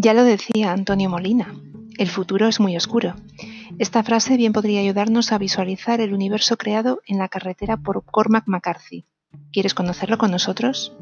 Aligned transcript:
Ya 0.00 0.14
lo 0.14 0.22
decía 0.22 0.70
Antonio 0.70 1.10
Molina, 1.10 1.52
el 1.98 2.06
futuro 2.06 2.46
es 2.46 2.60
muy 2.60 2.76
oscuro. 2.76 3.16
Esta 3.80 4.04
frase 4.04 4.36
bien 4.36 4.52
podría 4.52 4.78
ayudarnos 4.78 5.32
a 5.32 5.38
visualizar 5.38 6.00
el 6.00 6.14
universo 6.14 6.56
creado 6.56 7.00
en 7.04 7.18
la 7.18 7.28
carretera 7.28 7.76
por 7.76 8.04
Cormac 8.04 8.44
McCarthy. 8.46 9.06
¿Quieres 9.52 9.74
conocerlo 9.74 10.16
con 10.16 10.30
nosotros? 10.30 10.96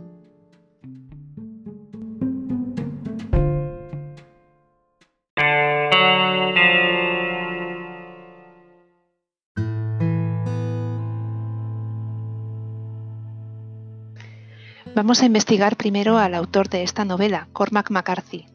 Vamos 14.94 15.20
a 15.20 15.26
investigar 15.26 15.76
primero 15.76 16.16
al 16.16 16.34
autor 16.34 16.70
de 16.70 16.82
esta 16.82 17.04
novela, 17.04 17.48
Cormac 17.52 17.90
McCarthy. 17.90 18.46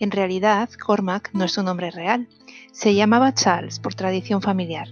En 0.00 0.10
realidad, 0.10 0.68
Cormac 0.70 1.30
no 1.32 1.44
es 1.44 1.52
su 1.52 1.62
nombre 1.62 1.90
real. 1.90 2.28
Se 2.72 2.94
llamaba 2.94 3.34
Charles 3.34 3.78
por 3.78 3.94
tradición 3.94 4.42
familiar, 4.42 4.88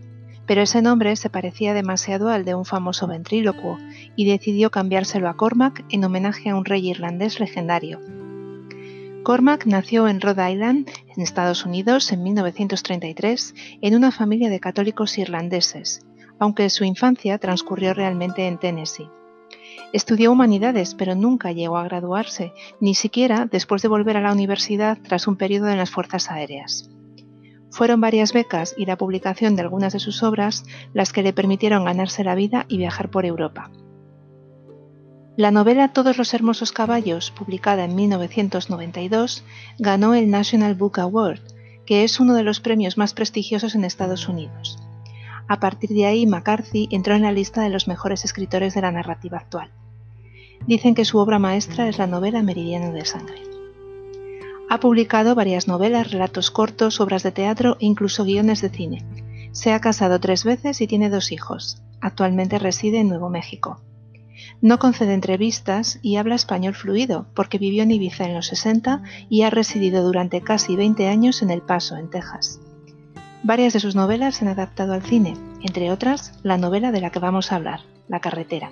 pero 0.47 0.63
ese 0.63 0.83
nombre 0.83 1.17
se 1.17 1.31
parecía 1.31 1.75
demasiado 1.75 2.29
al 2.29 2.45
de 2.45 2.55
un 2.55 2.65
famoso 2.65 3.07
ventrílocuo 3.07 3.79
y 4.17 4.27
decidió 4.27 4.71
cambiárselo 4.71 5.29
a 5.29 5.37
Cormac 5.37 5.85
en 5.91 6.05
homenaje 6.05 6.51
a 6.51 6.57
un 6.57 6.65
rey 6.65 6.89
irlandés 6.89 7.41
legendario. 7.41 8.01
Cormac 9.23 9.67
nació 9.67 10.09
en 10.09 10.21
Rhode 10.21 10.53
Island, 10.53 10.91
en 11.17 11.23
Estados 11.23 11.65
Unidos, 11.65 12.11
en 12.11 12.25
1933, 12.25 13.55
en 13.81 13.95
una 13.95 14.11
familia 14.11 14.51
de 14.51 14.59
católicos 14.59 15.17
irlandeses, 15.17 16.05
aunque 16.41 16.69
su 16.71 16.85
infancia 16.85 17.39
transcurrió 17.39 17.95
realmente 17.95 18.49
en 18.49 18.59
Tennessee. 18.59 19.09
Estudió 19.93 20.33
humanidades, 20.33 20.95
pero 20.95 21.15
nunca 21.15 21.53
llegó 21.53 21.77
a 21.77 21.85
graduarse, 21.85 22.53
ni 22.81 22.95
siquiera 22.95 23.47
después 23.51 23.83
de 23.83 23.89
volver 23.89 24.17
a 24.17 24.21
la 24.21 24.33
universidad 24.33 24.99
tras 25.03 25.27
un 25.27 25.37
periodo 25.37 25.69
en 25.69 25.79
las 25.79 25.91
Fuerzas 25.91 26.31
Aéreas. 26.31 26.91
Fueron 27.71 28.01
varias 28.01 28.33
becas 28.33 28.75
y 28.77 28.85
la 28.85 28.99
publicación 28.99 29.57
de 29.57 29.63
algunas 29.63 29.93
de 29.93 29.99
sus 29.99 30.23
obras 30.23 30.65
las 30.93 31.13
que 31.13 31.23
le 31.23 31.33
permitieron 31.33 31.85
ganarse 31.85 32.23
la 32.25 32.35
vida 32.35 32.67
y 32.69 32.77
viajar 32.77 33.11
por 33.11 33.25
Europa. 33.25 33.71
La 35.37 35.51
novela 35.51 35.89
Todos 35.89 36.19
los 36.19 36.35
hermosos 36.35 36.73
caballos, 36.73 37.31
publicada 37.31 37.85
en 37.85 37.95
1992, 37.95 39.45
ganó 39.79 40.15
el 40.15 40.31
National 40.31 40.75
Book 40.75 40.99
Award, 40.99 41.41
que 41.87 42.05
es 42.05 42.21
uno 42.21 42.35
de 42.35 42.43
los 42.43 42.61
premios 42.61 42.99
más 42.99 43.15
prestigiosos 43.15 43.75
en 43.75 43.85
Estados 43.85 44.29
Unidos. 44.29 44.82
A 45.49 45.61
partir 45.61 45.91
de 45.91 46.07
ahí, 46.07 46.27
McCarthy 46.27 46.89
entró 46.91 47.15
en 47.15 47.23
la 47.23 47.33
lista 47.33 47.63
de 47.63 47.69
los 47.69 47.89
mejores 47.89 48.25
escritores 48.25 48.75
de 48.75 48.83
la 48.83 48.93
narrativa 48.93 49.39
actual. 49.39 49.71
Dicen 50.67 50.95
que 50.95 51.05
su 51.05 51.19
obra 51.19 51.39
maestra 51.39 51.89
es 51.89 51.99
la 51.99 52.07
novela 52.07 52.43
Meridiano 52.43 52.93
de 52.93 53.05
Sangre. 53.05 53.43
Ha 54.71 54.81
publicado 54.81 55.35
varias 55.35 55.69
novelas, 55.69 56.11
relatos 56.11 56.51
cortos, 56.51 57.01
obras 57.01 57.23
de 57.23 57.33
teatro 57.33 57.77
e 57.81 57.87
incluso 57.87 58.25
guiones 58.25 58.63
de 58.63 58.71
cine. 58.71 59.05
Se 59.53 59.73
ha 59.73 59.81
casado 59.81 60.19
tres 60.19 60.45
veces 60.45 60.81
y 60.81 60.87
tiene 60.87 61.11
dos 61.11 61.31
hijos. 61.31 61.83
Actualmente 62.01 62.59
reside 62.59 63.01
en 63.01 63.09
Nuevo 63.09 63.29
México. 63.29 63.83
No 64.63 64.79
concede 64.79 65.13
entrevistas 65.13 65.99
y 66.03 66.17
habla 66.17 66.37
español 66.37 66.75
fluido 66.75 67.27
porque 67.35 67.59
vivió 67.59 67.83
en 67.83 67.91
Ibiza 67.91 68.25
en 68.25 68.35
los 68.35 68.47
60 68.47 69.03
y 69.29 69.43
ha 69.43 69.51
residido 69.51 70.05
durante 70.05 70.41
casi 70.41 70.77
20 70.77 71.09
años 71.09 71.43
en 71.43 71.51
El 71.51 71.63
Paso, 71.63 71.97
en 71.97 72.09
Texas. 72.09 72.61
Varias 73.45 73.73
de 73.73 73.81
sus 73.81 73.97
novelas 73.97 74.37
se 74.37 74.45
han 74.45 74.53
adaptado 74.53 74.93
al 74.93 75.03
cine, 75.03 75.35
entre 75.63 75.91
otras 75.91 76.39
la 76.45 76.59
novela 76.59 76.93
de 76.93 77.01
la 77.01 77.11
que 77.11 77.19
vamos 77.19 77.51
a 77.51 77.57
hablar, 77.57 77.81
La 78.07 78.21
carretera. 78.21 78.71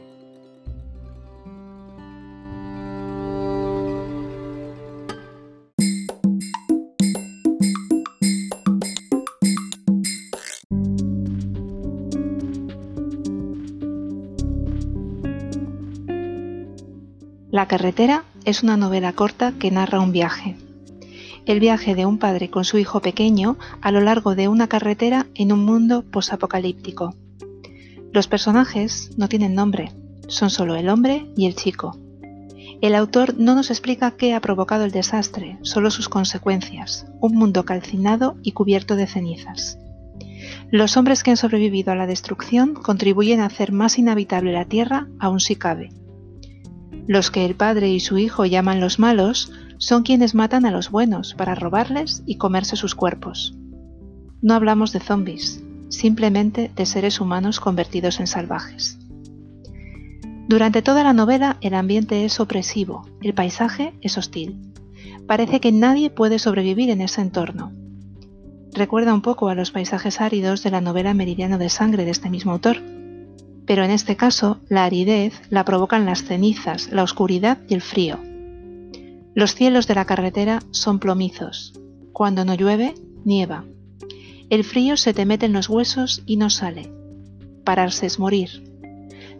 La 17.50 17.66
carretera 17.66 18.22
es 18.44 18.62
una 18.62 18.76
novela 18.76 19.12
corta 19.14 19.52
que 19.58 19.72
narra 19.72 19.98
un 19.98 20.12
viaje, 20.12 20.56
el 21.46 21.60
viaje 21.60 21.94
de 21.94 22.06
un 22.06 22.18
padre 22.18 22.50
con 22.50 22.64
su 22.64 22.78
hijo 22.78 23.00
pequeño 23.00 23.58
a 23.80 23.90
lo 23.92 24.00
largo 24.00 24.34
de 24.34 24.48
una 24.48 24.68
carretera 24.68 25.26
en 25.34 25.52
un 25.52 25.64
mundo 25.64 26.02
posapocalíptico. 26.02 27.14
Los 28.12 28.28
personajes 28.28 29.10
no 29.16 29.28
tienen 29.28 29.54
nombre, 29.54 29.92
son 30.28 30.50
solo 30.50 30.74
el 30.74 30.88
hombre 30.88 31.30
y 31.36 31.46
el 31.46 31.54
chico. 31.54 31.98
El 32.80 32.94
autor 32.94 33.34
no 33.36 33.54
nos 33.54 33.70
explica 33.70 34.12
qué 34.12 34.32
ha 34.32 34.40
provocado 34.40 34.84
el 34.84 34.90
desastre, 34.90 35.58
solo 35.62 35.90
sus 35.90 36.08
consecuencias, 36.08 37.06
un 37.20 37.34
mundo 37.34 37.64
calcinado 37.64 38.36
y 38.42 38.52
cubierto 38.52 38.96
de 38.96 39.06
cenizas. 39.06 39.78
Los 40.70 40.96
hombres 40.96 41.22
que 41.22 41.30
han 41.30 41.36
sobrevivido 41.36 41.92
a 41.92 41.96
la 41.96 42.06
destrucción 42.06 42.74
contribuyen 42.74 43.40
a 43.40 43.46
hacer 43.46 43.72
más 43.72 43.98
inhabitable 43.98 44.52
la 44.52 44.64
tierra, 44.64 45.08
aún 45.18 45.40
si 45.40 45.56
cabe. 45.56 45.90
Los 47.06 47.30
que 47.30 47.44
el 47.44 47.54
padre 47.54 47.90
y 47.90 48.00
su 48.00 48.18
hijo 48.18 48.46
llaman 48.46 48.80
los 48.80 48.98
malos 48.98 49.52
son 49.80 50.02
quienes 50.02 50.34
matan 50.34 50.66
a 50.66 50.70
los 50.70 50.90
buenos 50.90 51.32
para 51.34 51.54
robarles 51.54 52.22
y 52.26 52.36
comerse 52.36 52.76
sus 52.76 52.94
cuerpos. 52.94 53.56
No 54.42 54.52
hablamos 54.52 54.92
de 54.92 55.00
zombies, 55.00 55.64
simplemente 55.88 56.70
de 56.76 56.84
seres 56.84 57.18
humanos 57.18 57.60
convertidos 57.60 58.20
en 58.20 58.26
salvajes. 58.26 58.98
Durante 60.48 60.82
toda 60.82 61.02
la 61.02 61.14
novela 61.14 61.56
el 61.62 61.72
ambiente 61.72 62.26
es 62.26 62.40
opresivo, 62.40 63.08
el 63.22 63.32
paisaje 63.32 63.94
es 64.02 64.18
hostil. 64.18 64.58
Parece 65.26 65.60
que 65.60 65.72
nadie 65.72 66.10
puede 66.10 66.38
sobrevivir 66.38 66.90
en 66.90 67.00
ese 67.00 67.22
entorno. 67.22 67.72
Recuerda 68.74 69.14
un 69.14 69.22
poco 69.22 69.48
a 69.48 69.54
los 69.54 69.70
paisajes 69.70 70.20
áridos 70.20 70.62
de 70.62 70.72
la 70.72 70.82
novela 70.82 71.14
Meridiano 71.14 71.56
de 71.56 71.70
Sangre 71.70 72.04
de 72.04 72.10
este 72.10 72.28
mismo 72.28 72.52
autor, 72.52 72.76
pero 73.64 73.82
en 73.82 73.90
este 73.90 74.14
caso 74.14 74.60
la 74.68 74.84
aridez 74.84 75.40
la 75.48 75.64
provocan 75.64 76.04
las 76.04 76.22
cenizas, 76.22 76.92
la 76.92 77.02
oscuridad 77.02 77.58
y 77.66 77.72
el 77.72 77.80
frío. 77.80 78.29
Los 79.40 79.54
cielos 79.54 79.86
de 79.86 79.94
la 79.94 80.04
carretera 80.04 80.60
son 80.70 80.98
plomizos. 80.98 81.72
Cuando 82.12 82.44
no 82.44 82.52
llueve, 82.54 82.92
nieva. 83.24 83.64
El 84.50 84.64
frío 84.64 84.98
se 84.98 85.14
te 85.14 85.24
mete 85.24 85.46
en 85.46 85.54
los 85.54 85.70
huesos 85.70 86.22
y 86.26 86.36
no 86.36 86.50
sale. 86.50 86.92
Pararse 87.64 88.04
es 88.04 88.18
morir. 88.18 88.70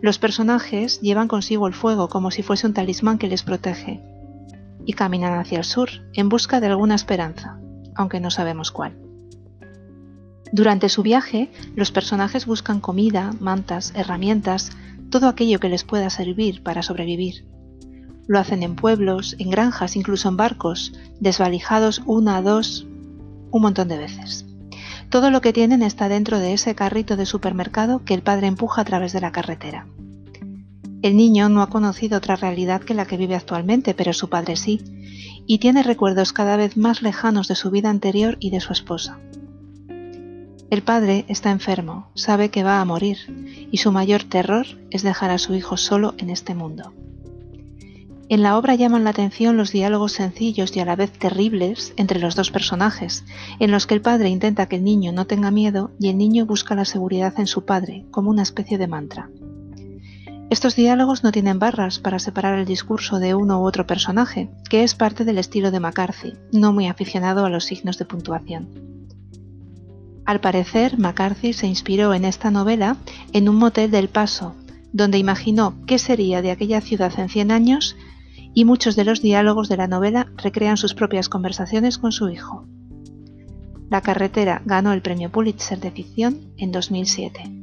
Los 0.01 0.19
personajes 0.19 1.03
llevan 1.03 1.29
consigo 1.29 1.67
el 1.67 1.75
fuego 1.75 2.09
como 2.09 2.31
si 2.31 2.43
fuese 2.43 2.67
un 2.67 2.73
talismán 2.73 3.19
que 3.19 3.27
les 3.27 3.43
protege. 3.43 4.01
Y 4.87 4.95
caminan 4.95 5.39
hacia 5.39 5.59
el 5.59 5.65
sur 5.65 5.91
en 6.15 6.31
busca 6.31 6.61
de 6.61 6.69
alguna 6.69 6.95
esperanza, 6.95 7.61
aunque 7.95 8.21
no 8.21 8.31
sabemos 8.31 8.71
cuál. 8.71 8.97
Durante 10.51 10.89
su 10.89 11.03
viaje, 11.03 11.51
los 11.77 11.91
personajes 11.93 12.47
buscan 12.47 12.81
comida, 12.81 13.35
mantas, 13.39 13.93
herramientas, 13.95 14.71
todo 15.11 15.29
aquello 15.29 15.61
que 15.61 15.69
les 15.69 15.85
pueda 15.85 16.09
servir 16.09 16.63
para 16.63 16.83
sobrevivir. 16.83 17.45
Lo 18.31 18.39
hacen 18.39 18.63
en 18.63 18.77
pueblos, 18.77 19.35
en 19.41 19.51
granjas, 19.51 19.97
incluso 19.97 20.29
en 20.29 20.37
barcos, 20.37 20.93
desvalijados 21.19 22.01
una, 22.07 22.41
dos, 22.41 22.87
un 23.51 23.61
montón 23.61 23.89
de 23.89 23.99
veces. 23.99 24.47
Todo 25.09 25.33
lo 25.33 25.41
que 25.41 25.53
tienen 25.53 25.83
está 25.83 26.09
dentro 26.09 26.39
de 26.39 26.53
ese 26.53 26.77
carrito 26.77 27.17
de 27.17 27.27
supermercado 27.27 28.05
que 28.05 28.15
el 28.15 28.23
padre 28.23 28.47
empuja 28.47 28.83
a 28.83 28.85
través 28.85 29.13
de 29.13 29.21
la 29.21 29.33
carretera. 29.33 29.89
El 31.03 31.17
niño 31.17 31.49
no 31.49 31.61
ha 31.61 31.71
conocido 31.71 32.19
otra 32.19 32.37
realidad 32.37 32.83
que 32.83 32.95
la 32.95 33.05
que 33.05 33.17
vive 33.17 33.35
actualmente, 33.35 33.95
pero 33.95 34.13
su 34.13 34.29
padre 34.29 34.55
sí, 34.55 34.81
y 35.49 35.59
tiene 35.59 35.83
recuerdos 35.83 36.33
cada 36.33 36.57
vez 36.57 36.77
más 36.77 37.03
lejanos 37.03 37.49
de 37.49 37.57
su 37.57 37.73
vida 37.73 37.91
anterior 37.91 38.37
y 38.39 38.51
de 38.51 38.61
su 38.61 38.73
esposa. 38.73 39.19
El 40.71 40.83
padre 40.85 41.25
está 41.27 41.51
enfermo, 41.51 42.13
sabe 42.15 42.51
que 42.51 42.63
va 42.63 42.81
a 42.81 42.85
morir, 42.85 43.67
y 43.73 43.79
su 43.79 43.91
mayor 43.91 44.23
terror 44.23 44.67
es 44.93 45.03
dejar 45.03 45.33
a 45.33 45.39
su 45.39 45.57
hijo 45.57 45.77
solo 45.77 46.15
en 46.19 46.31
este 46.31 46.55
mundo. 46.55 46.93
En 48.31 48.45
la 48.45 48.57
obra 48.57 48.77
llaman 48.77 49.03
la 49.03 49.11
atención 49.11 49.57
los 49.57 49.73
diálogos 49.73 50.13
sencillos 50.13 50.77
y 50.77 50.79
a 50.79 50.85
la 50.85 50.95
vez 50.95 51.11
terribles 51.11 51.93
entre 51.97 52.21
los 52.21 52.37
dos 52.37 52.53
personajes, 52.53 53.25
en 53.59 53.73
los 53.73 53.89
que 53.89 53.95
el 53.95 54.03
padre 54.03 54.29
intenta 54.29 54.67
que 54.67 54.77
el 54.77 54.85
niño 54.85 55.11
no 55.11 55.27
tenga 55.27 55.51
miedo 55.51 55.91
y 55.99 56.11
el 56.11 56.17
niño 56.17 56.47
busca 56.47 56.77
la 56.77 56.85
seguridad 56.85 57.35
en 57.39 57.49
su 57.49 57.65
padre, 57.65 58.07
como 58.13 58.31
una 58.31 58.45
especie 58.45 58.79
de 58.79 58.87
mantra. 58.87 59.29
Estos 60.49 60.77
diálogos 60.77 61.25
no 61.25 61.33
tienen 61.33 61.59
barras 61.59 61.99
para 61.99 62.21
separar 62.21 62.57
el 62.57 62.67
discurso 62.67 63.19
de 63.19 63.35
uno 63.35 63.61
u 63.61 63.67
otro 63.67 63.89
personaje, 63.89 64.49
que 64.69 64.85
es 64.85 64.95
parte 64.95 65.25
del 65.25 65.39
estilo 65.39 65.73
de 65.73 65.81
McCarthy, 65.81 66.35
no 66.53 66.73
muy 66.73 66.87
aficionado 66.87 67.45
a 67.45 67.51
los 67.51 67.65
signos 67.65 67.99
de 67.99 68.05
puntuación. 68.05 68.69
Al 70.25 70.41
parecer, 70.41 71.01
McCarthy 71.01 71.53
se 71.53 71.67
inspiró 71.67 72.15
en 72.15 72.25
esta 72.25 72.53
novela 72.53 72.97
en 73.33 73.49
un 73.49 73.57
motel 73.57 73.91
del 73.91 74.09
Paso, 74.09 74.55
donde 74.93 75.19
imaginó 75.19 75.75
qué 75.87 75.99
sería 75.99 76.43
de 76.43 76.53
aquella 76.53 76.81
ciudad 76.81 77.13
en 77.19 77.29
100 77.29 77.51
años 77.51 77.97
y 78.55 78.65
muchos 78.65 78.97
de 78.97 79.05
los 79.05 79.23
diálogos 79.23 79.69
de 79.69 79.77
la 79.77 79.87
novela 79.87 80.27
recrean 80.37 80.77
sus 80.77 80.95
propias 80.95 81.29
conversaciones 81.29 81.99
con 81.99 82.13
su 82.13 82.29
hijo. 82.29 82.67
La 83.91 84.01
carretera 84.01 84.63
ganó 84.65 84.93
el 84.93 85.03
premio 85.03 85.31
Pulitzer 85.31 85.81
de 85.81 85.91
ficción 85.91 86.53
en 86.57 86.73
2007. 86.73 87.61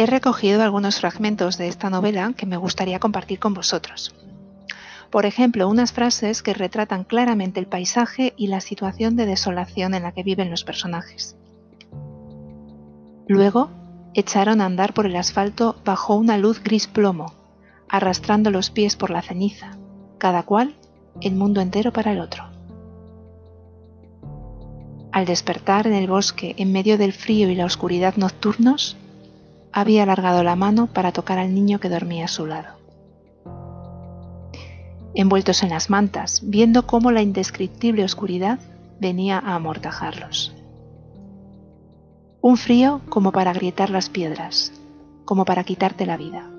He 0.00 0.06
recogido 0.06 0.62
algunos 0.62 1.00
fragmentos 1.00 1.58
de 1.58 1.66
esta 1.66 1.90
novela 1.90 2.32
que 2.36 2.46
me 2.46 2.56
gustaría 2.56 3.00
compartir 3.00 3.40
con 3.40 3.52
vosotros. 3.52 4.14
Por 5.10 5.24
ejemplo, 5.24 5.68
unas 5.68 5.92
frases 5.92 6.42
que 6.42 6.52
retratan 6.52 7.04
claramente 7.04 7.60
el 7.60 7.66
paisaje 7.66 8.34
y 8.36 8.48
la 8.48 8.60
situación 8.60 9.16
de 9.16 9.26
desolación 9.26 9.94
en 9.94 10.02
la 10.02 10.12
que 10.12 10.22
viven 10.22 10.50
los 10.50 10.64
personajes. 10.64 11.36
Luego, 13.26 13.70
echaron 14.14 14.60
a 14.60 14.66
andar 14.66 14.94
por 14.94 15.06
el 15.06 15.16
asfalto 15.16 15.76
bajo 15.84 16.14
una 16.14 16.36
luz 16.36 16.62
gris 16.62 16.86
plomo, 16.86 17.32
arrastrando 17.88 18.50
los 18.50 18.70
pies 18.70 18.96
por 18.96 19.10
la 19.10 19.22
ceniza, 19.22 19.78
cada 20.18 20.42
cual 20.42 20.74
el 21.20 21.34
mundo 21.34 21.60
entero 21.60 21.92
para 21.92 22.12
el 22.12 22.20
otro. 22.20 22.44
Al 25.10 25.24
despertar 25.24 25.86
en 25.86 25.94
el 25.94 26.06
bosque 26.06 26.54
en 26.58 26.70
medio 26.70 26.98
del 26.98 27.12
frío 27.12 27.48
y 27.48 27.54
la 27.54 27.64
oscuridad 27.64 28.16
nocturnos, 28.16 28.96
había 29.72 30.02
alargado 30.02 30.42
la 30.42 30.54
mano 30.54 30.86
para 30.86 31.12
tocar 31.12 31.38
al 31.38 31.54
niño 31.54 31.80
que 31.80 31.88
dormía 31.88 32.26
a 32.26 32.28
su 32.28 32.46
lado. 32.46 32.77
Envueltos 35.14 35.62
en 35.62 35.70
las 35.70 35.90
mantas, 35.90 36.42
viendo 36.44 36.86
cómo 36.86 37.10
la 37.10 37.22
indescriptible 37.22 38.04
oscuridad 38.04 38.58
venía 39.00 39.38
a 39.38 39.54
amortajarlos. 39.54 40.54
Un 42.40 42.56
frío 42.56 43.00
como 43.08 43.32
para 43.32 43.50
agrietar 43.50 43.90
las 43.90 44.10
piedras, 44.10 44.72
como 45.24 45.44
para 45.44 45.64
quitarte 45.64 46.06
la 46.06 46.16
vida. 46.16 46.50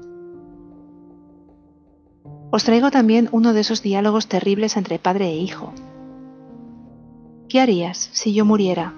Os 2.51 2.63
traigo 2.63 2.90
también 2.90 3.30
uno 3.31 3.54
de 3.54 3.62
esos 3.62 3.81
diálogos 3.84 4.28
terribles 4.28 4.75
entre 4.75 5.00
padre 5.00 5.30
e 5.30 5.38
hijo. 5.38 5.72
¿Qué 7.48 7.62
harías 7.62 8.10
si 8.12 8.34
yo 8.34 8.46
muriera? 8.46 8.94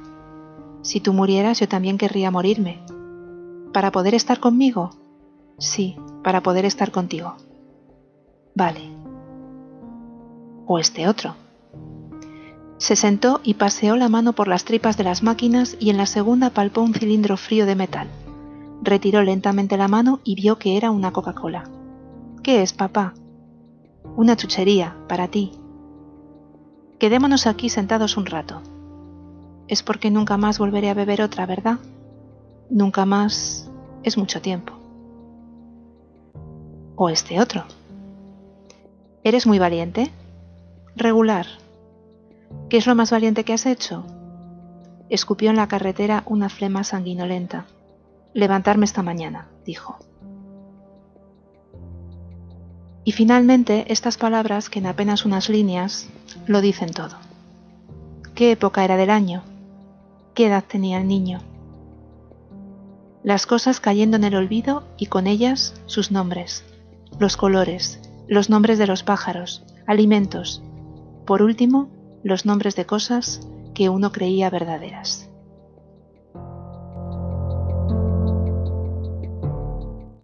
Si 0.81 1.00
tú 1.01 1.13
murieras 1.13 1.59
yo 1.59 1.68
también 1.68 1.98
querría 1.98 2.31
morirme. 2.31 2.80
¿Para 3.74 3.92
poder 3.92 4.15
estar 4.15 4.39
conmigo? 4.39 4.89
Sí, 5.57 5.95
para 6.24 6.42
poder 6.42 6.65
estar 6.65 6.92
contigo. 6.92 7.36
Vale. 8.56 9.00
O 10.73 10.79
este 10.79 11.09
otro. 11.09 11.35
Se 12.77 12.95
sentó 12.95 13.41
y 13.44 13.56
paseó 13.56 13.97
la 13.97 14.07
mano 14.07 14.31
por 14.31 14.47
las 14.47 14.63
tripas 14.63 14.95
de 14.95 15.03
las 15.03 15.21
máquinas 15.21 15.75
y 15.81 15.89
en 15.89 15.97
la 15.97 16.06
segunda 16.06 16.50
palpó 16.50 16.79
un 16.79 16.94
cilindro 16.94 17.35
frío 17.35 17.65
de 17.65 17.75
metal. 17.75 18.07
Retiró 18.81 19.21
lentamente 19.21 19.75
la 19.75 19.89
mano 19.89 20.21
y 20.23 20.35
vio 20.35 20.57
que 20.59 20.77
era 20.77 20.89
una 20.89 21.12
Coca-Cola. 21.12 21.65
¿Qué 22.41 22.62
es, 22.62 22.71
papá? 22.71 23.13
Una 24.15 24.38
chuchería 24.38 24.95
para 25.09 25.27
ti. 25.27 25.51
Quedémonos 27.00 27.47
aquí 27.47 27.67
sentados 27.67 28.15
un 28.15 28.25
rato. 28.25 28.62
Es 29.67 29.83
porque 29.83 30.09
nunca 30.09 30.38
más 30.38 30.57
volveré 30.57 30.89
a 30.89 30.94
beber 30.94 31.21
otra, 31.21 31.45
¿verdad? 31.45 31.79
Nunca 32.69 33.06
más 33.06 33.69
es 34.03 34.17
mucho 34.17 34.41
tiempo. 34.41 34.71
O 36.95 37.09
este 37.09 37.41
otro. 37.41 37.65
¿Eres 39.25 39.45
muy 39.45 39.59
valiente? 39.59 40.13
Regular. 40.95 41.45
¿Qué 42.69 42.77
es 42.77 42.85
lo 42.85 42.95
más 42.95 43.11
valiente 43.11 43.45
que 43.45 43.53
has 43.53 43.65
hecho? 43.65 44.05
Escupió 45.09 45.49
en 45.49 45.55
la 45.55 45.69
carretera 45.69 46.23
una 46.25 46.49
flema 46.49 46.83
sanguinolenta. 46.83 47.65
Levantarme 48.33 48.85
esta 48.85 49.01
mañana, 49.01 49.47
dijo. 49.65 49.97
Y 53.05 53.13
finalmente 53.13 53.85
estas 53.91 54.17
palabras, 54.17 54.69
que 54.69 54.79
en 54.79 54.85
apenas 54.85 55.25
unas 55.25 55.49
líneas, 55.49 56.09
lo 56.45 56.59
dicen 56.59 56.91
todo. 56.91 57.15
¿Qué 58.35 58.51
época 58.51 58.83
era 58.83 58.97
del 58.97 59.09
año? 59.09 59.43
¿Qué 60.33 60.47
edad 60.47 60.63
tenía 60.65 60.99
el 60.99 61.07
niño? 61.07 61.39
Las 63.23 63.45
cosas 63.45 63.79
cayendo 63.79 64.17
en 64.17 64.25
el 64.25 64.35
olvido 64.35 64.83
y 64.97 65.05
con 65.05 65.27
ellas 65.27 65.73
sus 65.85 66.11
nombres, 66.11 66.65
los 67.17 67.38
colores, 67.38 68.01
los 68.27 68.49
nombres 68.49 68.77
de 68.77 68.88
los 68.88 69.03
pájaros, 69.03 69.63
alimentos, 69.88 70.61
por 71.31 71.43
último, 71.43 71.89
los 72.25 72.45
nombres 72.45 72.75
de 72.75 72.85
cosas 72.85 73.39
que 73.73 73.87
uno 73.87 74.11
creía 74.11 74.49
verdaderas. 74.49 75.30